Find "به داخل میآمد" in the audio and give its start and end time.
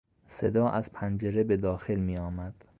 1.43-2.65